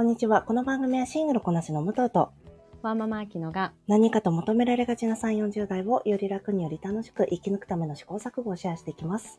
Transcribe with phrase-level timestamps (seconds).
[0.00, 0.40] こんにちは。
[0.40, 2.32] この番組はシングルこなしの武藤と
[2.80, 9.38] ワーママアキノが何かと求められがちな3、40代をより楽により楽しく生き抜くための試行錯誤をシェアしていきます。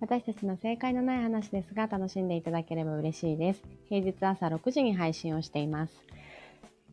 [0.00, 3.62] 私たちの正解のない話ですが楽しんでいただければ嬉しいです。
[3.90, 5.92] 平日朝6時に配信をしています。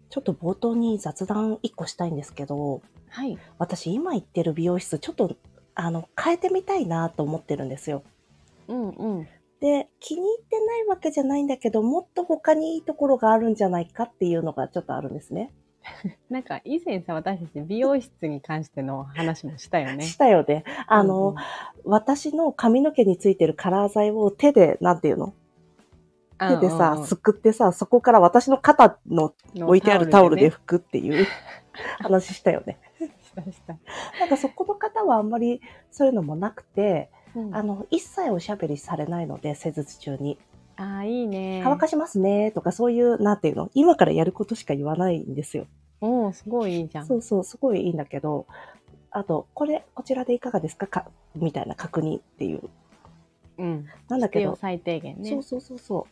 [0.09, 3.37] ちょっと冒頭に雑談1個したいんですけど、はい。
[3.57, 5.37] 私今行ってる美容室ちょっと
[5.73, 8.03] あの変えてみたいなと思ってるんですよ。
[8.67, 9.27] うんうん。
[9.65, 15.51] で、気に入ってないわけじゃないんだけど、もっと他にいいところがあるんじゃないかっていうのがちょっとあるんですね。
[16.29, 20.03] なんか以前さ、私たち美容室に関しての話もしたよね。
[20.03, 20.65] したよね。
[20.85, 21.41] あの、うんうん
[21.87, 25.33] 私の髪の毛についてるカラー剤を手で、なんていうの？
[26.39, 31.27] 手でさ、すくってさ、そこから私の肩の置いてあるタオルで拭くっていう
[31.99, 32.79] 話したよね。
[33.21, 33.77] したした。
[34.19, 40.37] なんかそこの方はあんまりそういうのもなくて、うんあの、一切おしゃべりされないので、施術中に。
[40.77, 41.61] あー、いいね。
[41.63, 45.67] 乾かしますねとかそういう、なんていうの今からやることしか言わないんですよ。
[46.01, 47.05] おー、すごいいいじゃん。
[47.05, 48.45] そうそう、すごいいいんだけど、
[49.11, 50.87] あと、これ、こちらでいかがですか？
[50.87, 52.61] かみたいな確認っていう。
[53.57, 53.85] うん。
[54.09, 55.29] なんだけど最低限ね。
[55.29, 56.07] そうそうそうそ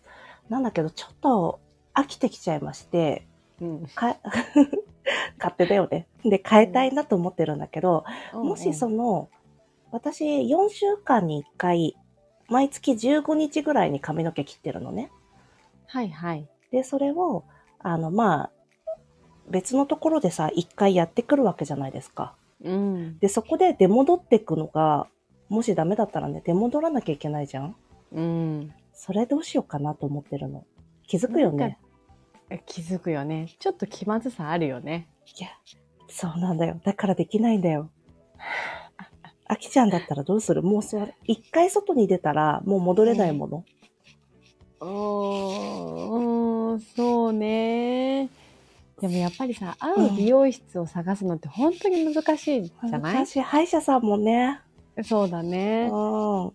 [0.50, 0.52] う。
[0.52, 1.60] なんだけど、ちょっと
[1.94, 3.26] 飽きてきちゃいまして、
[3.62, 3.86] うん。
[3.94, 4.16] か
[5.38, 6.08] 勝手だよね。
[6.24, 9.30] で、変えたいなと思ってるんだけど、もしその、の、
[9.94, 11.96] 私4週間に1回、
[12.50, 15.12] 毎月15日ぐらいに髪の毛切ってるのね。
[15.86, 16.48] はいはい。
[16.72, 17.44] で、それを、
[17.78, 18.52] あの、まあ、
[19.50, 22.36] 別のところでさ、1回やってくるわけじゃないですか。
[22.64, 23.20] うん。
[23.20, 25.08] で、そこで出戻ってくのが、
[25.48, 27.76] もしダメだったらね、出戻らなきゃいけないじゃん
[28.14, 28.74] うん。
[28.94, 30.66] それどうしようかなと思ってるの。
[31.06, 31.78] 気づくよね。
[32.66, 33.48] 気づくよね。
[33.60, 35.08] ちょっと気まずさあるよね。
[35.40, 35.50] いや、
[36.08, 36.80] そうなんだよ。
[36.84, 37.92] だからできないんだよ。
[39.46, 40.64] あきちゃんだったらどうする？
[40.64, 43.66] もうそう、一回外に出たらもう戻れないもの。
[44.82, 48.30] うーん、そうね。
[49.00, 54.62] でもやっぱりさ、合う美容室を探すのって本当に難しいじゃない、私、歯医者さんもね。
[55.04, 55.88] そうだうね。
[55.88, 56.54] ん。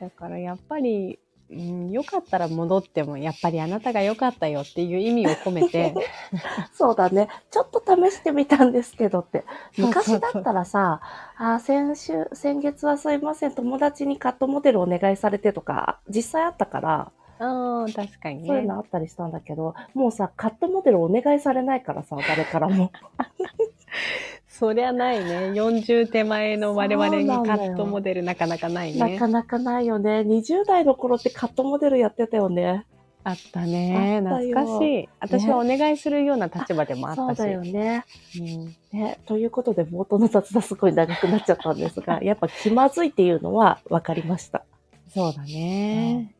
[0.00, 1.18] だからやっぱり、
[1.52, 5.94] うん、よかったら戻っても、やっぱりあなたが良かったよっていう意味を込めて、
[6.72, 7.28] そうだね。
[7.50, 9.44] ちょっと試してみたんですけどって。
[9.76, 11.00] 昔だったらさ、
[11.36, 18.76] あー先週、先月はすいません、友達にカットモデルお願いされてとか、実際あったから、うん、確かにねそういうの。
[18.76, 22.92] あったりしたんだけど、もうさ、カットモデルお願いされないからさ、誰からも。
[24.60, 25.52] そりゃないね。
[25.52, 29.26] 40手前の我々にカットモデルなかなかないねなか。
[29.26, 30.20] なかないよね。
[30.20, 32.84] 20代の頃ってカットモデルやってたよね。
[33.24, 34.20] あったね。
[34.22, 35.08] たよ懐かしい。
[35.18, 37.38] 私はお願いするような立場でもあったし。
[37.38, 38.04] そうだよね。
[38.38, 39.18] うんね。
[39.24, 44.66] ということで、冒頭の雑談すごい長くなっちゃったんですが、やっぱ気まずいっていうのは分かりました。
[45.08, 46.34] そうだね。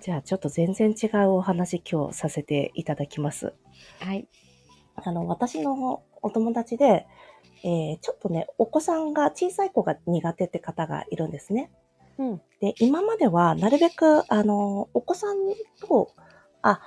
[0.00, 3.52] じゃあ、ちょっと全然違うお話今日させていただきます。
[3.98, 4.28] はい。
[4.94, 7.06] あの、私のお友達で、
[7.64, 11.70] えーちょっとね、お子さんが、小さい子が苦手って方がいるんですね。
[12.18, 12.40] うん。
[12.60, 15.36] で、今まではなるべく、あの、お子さん
[15.80, 16.12] と、
[16.62, 16.80] あ、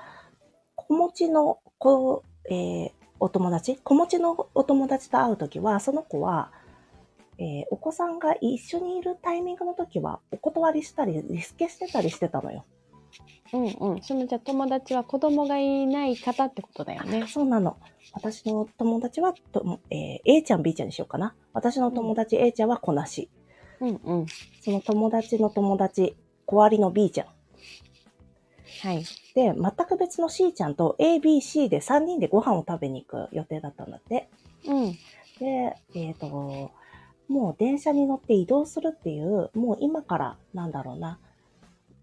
[0.76, 2.92] 子持ちの子、えー
[3.24, 6.52] お友達、子持ちのお友達と会うときは、その子は、
[7.38, 12.66] えーお子さんが一緒にいるタイミングの時は、お断りしたり、リスケしてたりしてたのよ。
[13.54, 14.02] うんうん。
[14.02, 17.26] そのじゃあ友達は子供がいない方ってことだよね。
[17.28, 17.78] そうなの。
[18.14, 21.36] 私の友達はと、えー A ちゃん、B ちゃんにしようかな。
[21.54, 23.30] 私の友達 A ちゃんは子なし。
[23.80, 24.26] うんうん。
[24.62, 27.28] その友達の友達、子割りの B ちゃん。
[28.88, 29.04] はい。
[29.36, 29.54] で、全
[29.88, 34.30] く別の C ちゃんと A、B、C で3人でご飯を食べに行く予定だったんだって。
[34.66, 34.92] うん。
[35.40, 36.72] で、えっ、と、
[37.28, 41.20] もう電車に乗って移動するっていう、もう今から、なんだろうな、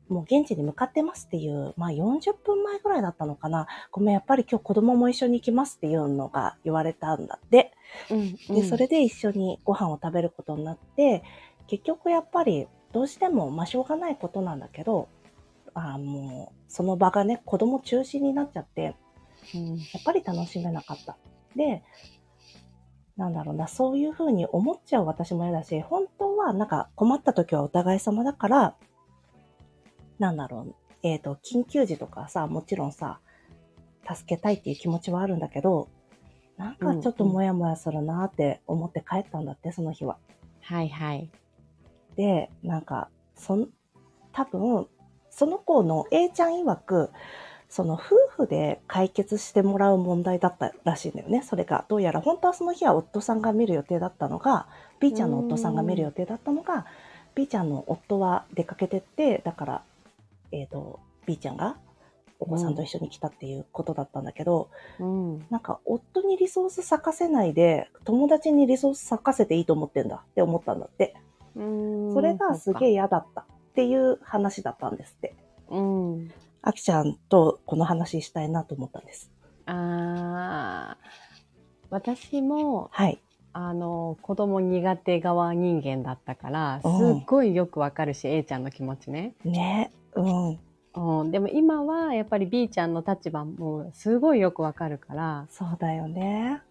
[0.08, 3.66] もう現地に向かってますっていう、まあ40分前ぐらいだったのかな。
[3.90, 7.72] ごめん、やっぱり今日子供も一緒に行きますっていうのが言われたんだって。
[8.10, 11.22] うん、で、それで一緒にご飯を食べることになって、
[11.66, 15.08] 結局やっぱりどうしても、まあしょうがないことなんだけど、
[15.74, 18.96] あーもう、その場がね、子供中心になっちゃって、
[19.54, 19.76] うん。
[19.76, 21.16] やっぱり楽しめなかった。
[21.54, 21.82] で、
[23.16, 28.76] なんだろうな、そういうふうに思っちゃう私も嫌だし、本当はなんか困った時はお互い様だから、
[30.18, 33.20] なんだろう、えっ、と、緊急時とかさ、もちろんさ、
[34.12, 35.88] 助けたいっていう気持ちはあるんだけど、
[36.56, 40.16] なんかちょっともやもやするなって思って帰ったんだって、その日は。
[40.62, 41.30] はいはい。
[42.16, 43.68] で、なんか、そん、
[44.32, 44.88] 多分、
[45.30, 47.10] その子の A ちゃん曰く、
[47.68, 51.42] その夫婦で解決してもらう問題だったらしいんだよね。
[51.42, 51.84] それが。
[51.88, 54.66] どうやら本当はその日は夫さんが見る予定だったのが、
[55.00, 56.86] B ちゃんの夫さんが見る予定だったのが、
[57.34, 59.82] B ちゃんの夫は出かけてって、だから、
[60.52, 61.76] えっ、と、B ちゃんが
[62.40, 65.46] お子さんと一緒に来たっていうことだったんだけど、うん。
[65.50, 71.14] なんか夫にリソース割かせないで、友達にリソース割かせていいと思ってんだって思ったんだって。
[71.56, 72.92] うんそれがすげええ。
[72.92, 75.34] 嫌だったっていう話だったんですって。
[75.68, 76.30] うん。
[76.62, 79.32] あきちゃんとこの話したいなと思ったんです。
[79.66, 81.28] あー
[81.90, 83.20] 私も、はい。
[83.52, 89.34] あの、子供苦手側人間だったから、すうんっごいよくわかるし、A ちゃんの気持ちね。
[89.44, 89.90] ね。
[90.22, 90.58] うん。
[91.20, 96.62] うん、でも今はやっぱり B ちゃんの立場もすごいよくわかるから、そうだよね。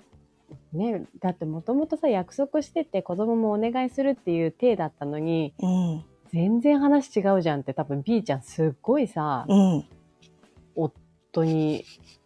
[0.74, 6.04] ね、だってもともとさ約束してて子供もお願いするっていう体だったのにうん。
[6.30, 9.86] 全然話違うじゃんって多分 B ちゃんすっごいさ、うん。
[10.76, 11.86] 夫に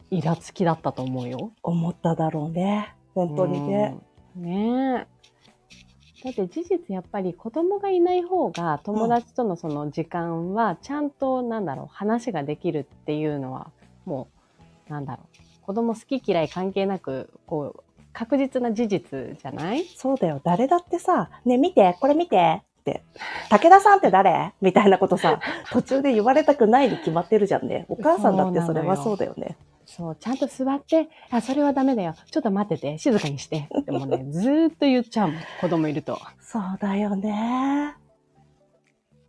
[0.10, 1.52] イラつきだったと思うよ。
[1.62, 2.96] 思っただろうね。
[3.14, 3.96] 本当にね。
[4.36, 4.44] うん。
[4.44, 5.21] ねえ。
[6.24, 13.72] だって事実やっぱり子供がいない方が友達とのその時間はちゃんとなんだろう話ができるっていうのは
[14.06, 14.28] も
[14.90, 17.84] うなんだろう子供好き嫌い関係なくこう
[18.14, 19.86] 確実な事実じゃない？
[19.86, 20.42] そうだよ。
[20.44, 23.04] 誰だってさ、ね、見て、これ見てって。
[23.50, 24.52] 武田さんって誰？
[24.60, 25.40] みたいなことさ、
[25.72, 27.86] 途中で言われたくないに決まってるじゃんね。
[27.88, 29.56] お母さんだってそれはそうだよね。
[29.96, 32.16] そう、ちゃんと座って、あ、それはダメだよ。
[32.32, 33.68] ちょっと待ってて、静かにして。
[33.86, 36.18] でもね、 ずーっと言っちゃうもん、子供いると。
[36.40, 37.96] そうだよね。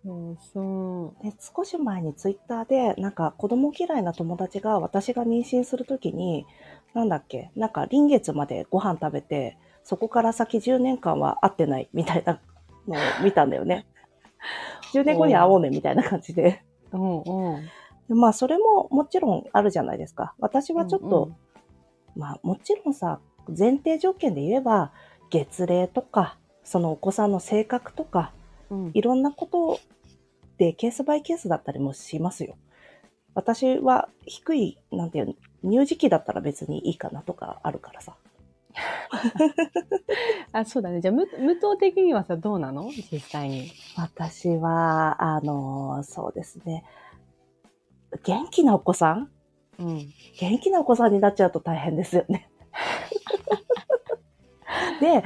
[0.04, 6.46] そうそで、少し前にツイッターで、なんか子供嫌いな友達が私が妊娠するときに、
[6.94, 12.40] なんだっけ、なんか臨月までご飯食べて、そこから先10年間は会ってないみたいな
[12.86, 13.84] のを見たんだよね。
[14.94, 16.62] 10年後に会おうねみたいな感じで。
[16.92, 16.98] う。
[16.98, 17.68] うんうん。
[18.08, 20.34] でまあ、それももちろんあるじゃないですか。
[20.38, 21.36] 私はちょっと、うん
[22.14, 24.92] まあ、もちろんさ、前提条件で言えば、
[25.30, 28.32] 月齢とか、そのお子さんの性格とか、
[28.70, 29.80] うん、いろんなこと
[30.58, 32.56] でケースバイケースだったりもしますよ。
[33.34, 35.34] 私は低い、なんていうの、
[35.70, 38.14] 乳児期だったら別にいいかなとかあるからさ。
[40.52, 41.00] あ、そうだね。
[41.00, 42.90] じゃあ、無無党的にはさ、どうなの？
[42.90, 43.70] 実際に。
[43.96, 46.84] 私は、あの、そうですね。
[48.24, 49.30] 元気なお子さん？
[49.78, 50.12] うん。
[50.38, 52.50] 元気なお子さんになっちゃうと大変ですよね。
[55.00, 55.24] で、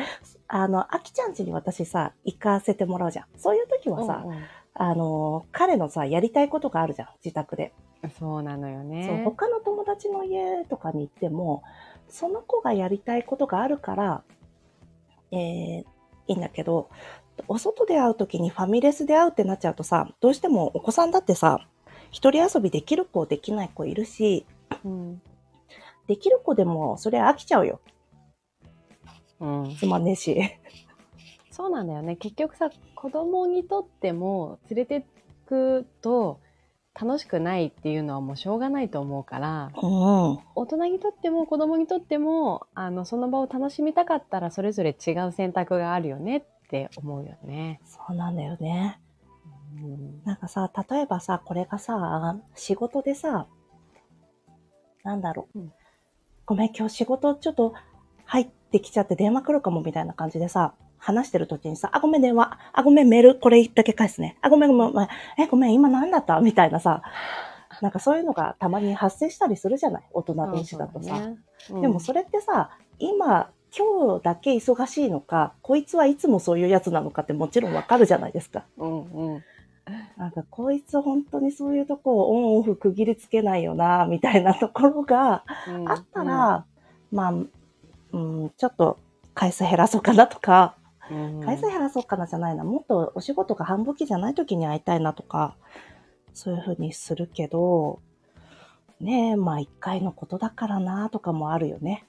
[0.48, 3.26] あの、あきちゃん家に私さ、行かせてもらうじゃん。
[3.36, 4.44] そういう時はさ、うんうん
[4.78, 7.72] あの、彼のさ、やりたいことがあるじゃん、自宅で。
[8.18, 9.22] そうなのよそうね。
[9.24, 11.62] 他の友達の家とかに行っても、
[12.08, 14.22] その子がやりたいことがあるから、
[15.32, 15.84] えー、い
[16.26, 16.90] いんだけど、
[17.48, 21.66] お外で会う時にファミレスで会うってなっちゃうとさ、どうしてもお子さんだってさ、
[22.10, 24.46] 一人遊びできる子、できない子いるし、
[24.84, 25.22] うん。
[26.06, 27.80] できる子でもそれ飽きちゃうよ。
[29.40, 29.76] うん。
[29.76, 30.36] つまんねえし。
[31.50, 32.16] そうなんだよね。
[32.16, 35.06] 結局さ、子供にとっても連れて
[35.46, 36.40] くと
[36.98, 40.38] 楽しくないっていうのはもうしょうがないと思うから、うん。
[40.54, 47.80] 大人にとっても子供にとっても、あの、その場を楽しみたかったらそれぞれ違う選択があるよねって思うよね。
[47.84, 49.00] そうなんだよね。
[49.82, 50.22] うん。
[50.24, 53.46] なんかさ、例えばさ、これがさ、仕事でさ、
[55.04, 55.58] なんだろう。
[55.58, 55.72] うん
[56.48, 57.74] ごめん、今日仕事ちょっと
[58.24, 62.56] 入ってきちゃって電話来るかもみたいな感じでさ、話してる時にさ、あ、ごめん電話。
[62.72, 64.38] あ、ごめんメール、これだけ返すね。
[64.42, 65.08] あ、ごめんごめんごめん。
[65.38, 67.02] え、ごめん、今何だったみたいなさ、
[67.82, 70.02] なんかそういうのがたまに発生したりするじゃない？
[70.12, 71.18] 大人同士だとさ。
[71.18, 71.36] ね
[71.70, 78.64] うんでもそれってさ、今、今日だけ忙しいのか、こいつはいつもそういうやつなのかってもちろんわかるじゃないですか。
[78.78, 79.44] うんうん。
[80.16, 86.64] なんかこいつ本当にそういうとこをオンオフ区切りつけないよな、みたいなところがうんあったら、
[87.12, 87.32] まあ、
[88.12, 88.98] うん、ちょっと
[89.34, 90.74] 回数減らそうかなとか、
[91.10, 95.56] うん回数減らそうかなじゃないな、もっとお仕事が繁忙期じゃない時に会いたいなとか、
[96.34, 98.00] そういうふうにするけど、
[99.00, 102.06] ねえ、まあ一回のことだからなとかもあるよね。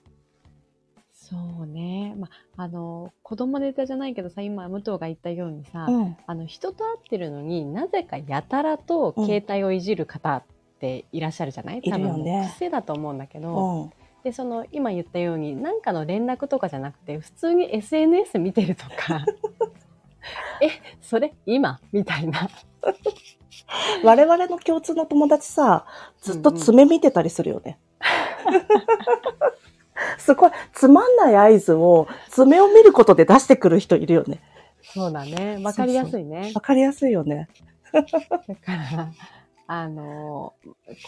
[1.18, 2.16] そうね。
[2.18, 6.18] まあ、あの、子供ネタじゃないけどさ、今、武藤が言ったようにさ、うん。
[6.26, 10.44] あの、人と会ってるのになぜかやたらと携帯をいじる方っ
[10.80, 13.90] ていらっしゃるじゃない、いるよね多分癖だと思うんだけど、うん。
[14.24, 19.26] で、その、今言ったように、なんかの連絡とかじゃなくて、普通に SNS 見てるとか、
[20.62, 20.70] え、
[21.02, 21.80] それ今？
[21.92, 22.48] みたいな。
[24.04, 25.86] 我々の共通の友達さ、
[26.22, 27.80] ずっと爪見てたりするよね。
[30.18, 34.42] すごい、つまんない合図を爪を見ることで出してくる人いるよね。
[34.82, 35.60] そうだね。
[35.64, 36.52] わかりやすいね。
[36.56, 37.50] わかりやすいよね。
[37.92, 38.12] だか
[38.96, 39.12] ら、
[39.68, 40.54] あの、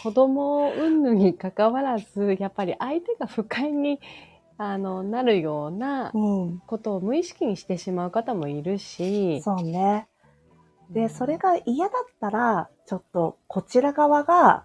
[0.02, 4.00] 子供云々に関わらず、やっぱり相手が不快に
[4.58, 6.58] あのなるようなうん。
[6.66, 10.06] ことを無意識にしてしまう方もいるし、そうね。
[10.90, 14.64] で、それが嫌だったら、ちょっとこちら側が、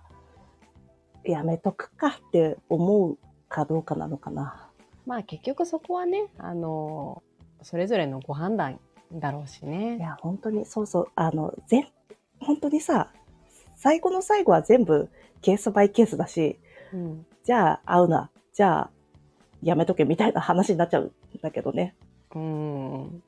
[1.23, 3.17] やめとくかって思う
[3.49, 4.69] かどうかなのかな。
[5.05, 7.23] まあ結局そこはね、あの、
[7.61, 8.79] それぞれのご判断
[9.11, 9.97] だろうしいね。
[9.99, 11.87] や、本当に、そうそう、あの、全、
[12.39, 13.11] 本当にさ、
[13.75, 15.09] 最後の最後は全部
[15.41, 16.59] ケースバイケースだし、
[16.93, 17.25] うん。
[17.43, 18.89] じゃあ会うな、じゃあ
[19.61, 21.11] やめとけみたいな話になっちゃうん
[21.41, 21.95] だけどね。
[22.33, 23.23] うん。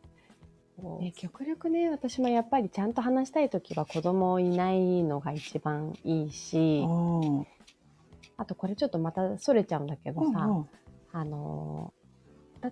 [1.00, 7.48] ね、極力ね、私もやっぱりちゃんと話したいときは子供いないのが一番いいし、うん。
[8.38, 10.70] うんあとこれちょっとまたそれちゃうんだけどさ、うん
[11.12, 12.08] あのー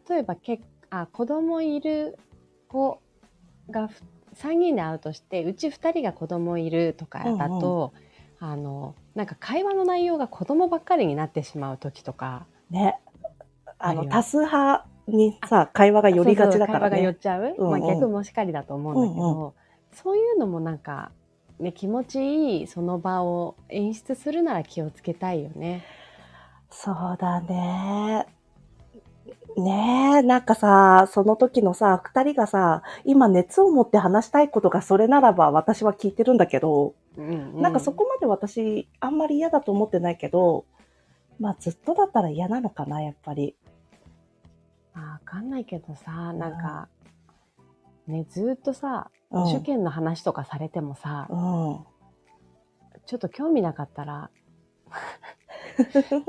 [0.07, 2.17] 例えばけあ子供いる
[2.67, 2.99] 子
[3.69, 4.01] がふ
[4.35, 7.93] 3人で会うとしてうち2人が子供いるとかだと、
[8.39, 12.99] あのなんか会話の内容が子供ばっかりになってしまう時とかね。
[13.77, 17.19] あの、多数派にさ、会話が寄りがちだからそうそう会話が寄っね。
[17.19, 17.81] ちゃう、うんうん。
[17.81, 19.97] まあ、逆もしかりだと思うんだけど、うん。
[19.97, 21.11] そういうのもなんか、
[21.59, 25.83] ね、気持ちいいその場を演出するなら気をつけたいよね。
[26.69, 28.27] そうだね。
[29.57, 40.65] ねえ、なんかさ、その時のさ、二人がさ、今熱を持って話したいことがそれならば私は聞いてるんだけど、うんうなんかそこまで私、あんまり嫌だと思ってないけど、
[41.39, 43.55] まあずっとだったら嫌なのかな、やっぱり。
[44.93, 46.87] あわかんないけどさなんか、
[48.07, 49.55] ねずーっとさうん。
[49.55, 51.85] 受験の話とかされてもさ、うん。
[53.05, 54.31] ちょっと興味なかったら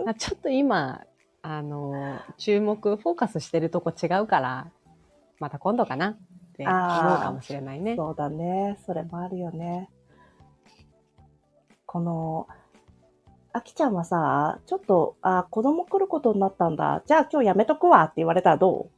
[0.06, 1.04] あ ちょっと今
[1.40, 4.70] あの注目フォーカスしてるとこ違うから
[5.38, 6.16] また今度かなっ
[6.56, 7.96] て思うかもしれないね。
[7.96, 8.78] そうだね。
[8.86, 9.90] それもあるよね。
[11.84, 12.48] この、
[13.52, 17.02] あきちゃんはさ、ちょっと、あ、子供来ることになったんだ。
[17.06, 18.88] じゃあ今日やめとくわって言われたらど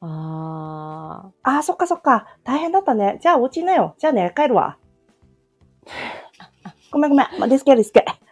[0.00, 2.26] うああ、そっかそっか。
[2.44, 3.18] 大変だったね。
[3.20, 3.94] じゃあお家いなよ。
[3.98, 4.78] じゃあね、帰るわ。
[6.92, 7.26] ごめんごめん。
[7.38, 8.04] まリスケリスケ。
[8.06, 8.28] ー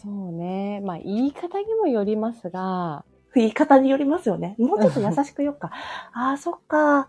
[0.00, 3.04] そうねまあ言い方にもよりますが
[3.34, 4.54] 言い方によりますよね。
[4.58, 5.70] もうちょっと優しく言おうか。
[6.12, 7.08] あー、そっか。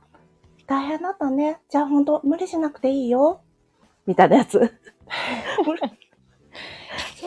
[0.66, 1.62] 大変だったね。
[1.70, 3.42] じゃあほんと無理しなくていいよ。
[4.06, 4.60] みたいなやつ。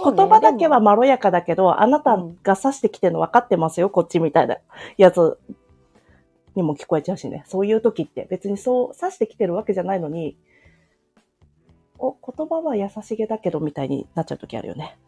[0.04, 4.56] 言葉だけはまろやかだけど、あなたが指してきてるの分かってますよ、こっちみたいな
[4.96, 5.38] やつ
[6.54, 7.45] にも聞こえちゃうしね。
[7.47, 10.37] そういう時って別にそう指してきてるわけじゃないのに、
[11.99, 14.99] お、言葉は優しげだけどみたいになっちゃう時あるよね。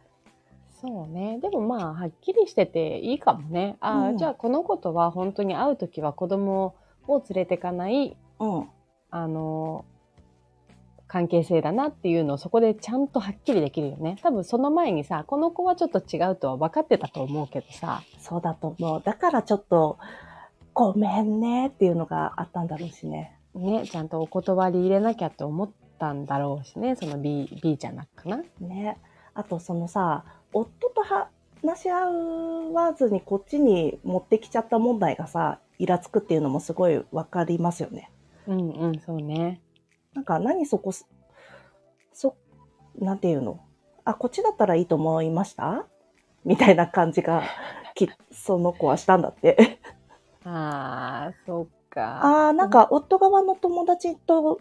[0.81, 6.75] そうねでもまあはっきりしてていいかもねあー、うんじゃあこの子とは本当に会う時は子供
[7.07, 8.69] を連れてかないうん。
[9.11, 9.85] あの
[11.13, 14.17] 関係性だなっていうのをそこでちゃんとはっきりできるよね。
[14.23, 18.03] 多分その前にさ、この子はちょっと違うとは分かってたと思うけどさ。
[18.19, 19.03] そうだと思う。
[19.05, 19.99] だからちょっと、
[20.75, 23.39] ごめんねっていうのがあったんだろうしね。
[23.55, 28.43] ね、ちゃんとお断り入れなきゃって思ったんだろうしね、その B, B ちゃんだかな。
[28.61, 28.99] ね。
[29.35, 38.11] あとそのさ、夫と話し合わずにこっちに持ってきちゃった問題がさ、イラつくっていうのもすごいわかりますよね。
[38.47, 39.61] うんうん、そうね。
[40.15, 41.07] なんか何そこす、
[42.13, 42.37] そ、
[42.99, 43.61] なんていうの？
[44.05, 45.87] あ、こっちだったらいいと思いました？
[46.45, 47.43] みたいな感じが、
[47.95, 49.79] き、その子はしたんだって。
[50.45, 52.03] ああ、そっか。
[52.25, 54.61] ああ、なんか夫側の友達と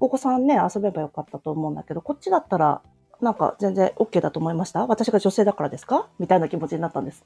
[0.00, 2.82] お子さんね、遊べばよかったと思うんだけど、こっちだったら、
[3.20, 4.84] なんか全然 OK だと思いました？
[4.86, 6.08] 私が女性だからですか？
[6.18, 7.22] みたいな気持ちになったんです。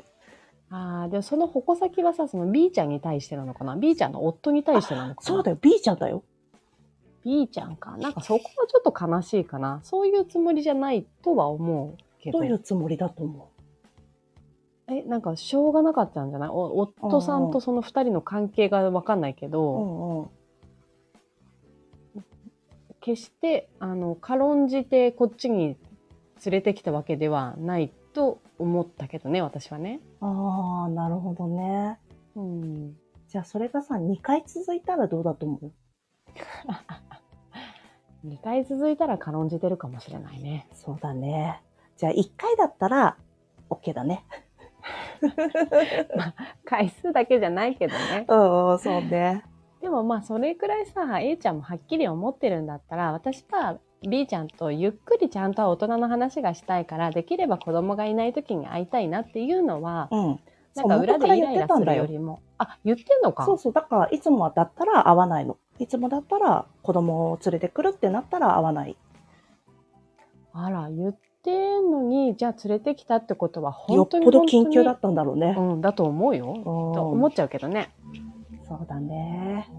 [0.69, 5.27] ああ、でもその矛先はさ、その B ちゃんに対してなのかな ?B ちゃんの夫に対してなのかな？
[5.27, 6.23] そうだよ、B ちゃんだよ。
[7.25, 7.97] B ちゃんか。
[7.97, 9.81] なんかそこはちょっと悲しいかな。
[9.83, 12.41] そういうつもりじゃないとは思うけど。
[12.41, 13.51] どういうつもりだと思
[14.89, 16.49] え、なんかしょうがなかったんじゃない？
[16.51, 20.29] お夫さんとその二人の関係がわかんないけうど、うんうん。
[23.01, 25.77] 決して、あの、軽んじてこっちに
[26.45, 30.01] 連れてきたわけではないと思ったけどね、私はね。
[30.21, 31.99] ああ、なるほどね。
[32.35, 32.97] うん。
[33.29, 35.73] じゃあそれがさ、2回続いたらどうだと思う？
[38.27, 40.69] 2回続いたら軽んじてるかもしれないね。
[40.73, 41.63] そうだね。
[41.97, 43.17] じゃあ1回だったら
[43.71, 44.25] OK だね。
[46.65, 48.25] 回数だけじゃないけどね。
[48.29, 49.45] うんうん、そうね。
[49.81, 60.41] でもまあそれくらいさ A ちゃんもはっきり思ってるんだったら私は B ちゃんとゆっくりちゃんと大人の話がしたいからできれば子供がいない時に会いたいなっていうのはうん。
[60.75, 62.07] なんか裏でイライラするよよ。
[62.07, 63.47] りもあ言ってんのか？
[63.47, 63.73] そうそう。
[63.73, 65.57] だから、いつもだったら会わないの。
[65.79, 68.97] いつもだったら子供を連れてくるってなったら会わない。
[70.53, 75.55] あら言ってんのにじゃあ連れてきたってことはよっ本当にぽど本当に緊急だったんだろうね。
[75.57, 77.91] うんだと思うよ、うんと思っちゃうけどね
[78.69, 79.71] そうだね。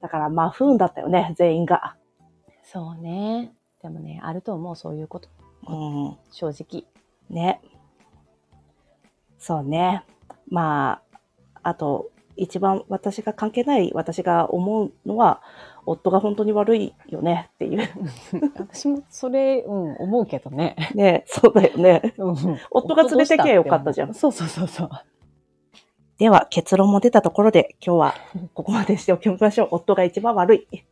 [0.00, 1.94] だから、まあ、不運だったよね、全員が。
[2.64, 5.28] そうねでもねあると思うそういうこと
[5.68, 5.74] う
[6.10, 6.16] ん。
[6.30, 6.84] 正直。
[7.30, 7.60] ね。
[9.38, 10.04] そうね。
[10.48, 11.02] ま
[11.62, 15.42] あ、あと、一番私が関係ない私が思うのは、
[15.84, 17.88] 夫が本当に悪いよねっていう。
[18.56, 20.76] 私もそれ、うん、思うけどね。
[20.94, 22.14] ね、そうだよね。
[22.18, 24.90] うん夫が連れてけばよかったじゃんそうそうそうそう。
[26.18, 28.14] では、結論も出たところで、今日は
[28.54, 29.68] ここまでしておきましょう。
[29.72, 30.84] 夫が一番悪い。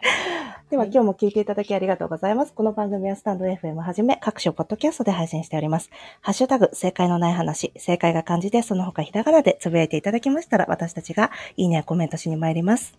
[0.70, 2.54] では、はい今日も聞いていただきありがとうございます。
[2.54, 5.90] この番組はスタンド FM はじめ各種ポッドキャストで配信しております。
[6.20, 12.98] ハッシュタグ、正解のない話、正解が漢字でその他ひらがなでつぶやいていただきましたら、私たちがいいねやコメントしに参ります。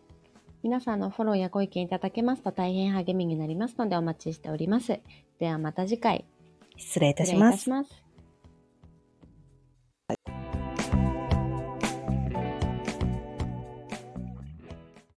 [0.64, 5.00] 皆さんのフォローやご意見いただけますと大変励みになりますのでお待ちしております。
[5.40, 6.26] ではまた次回。
[6.78, 7.16] 失礼い。
[7.16, 8.01] たします。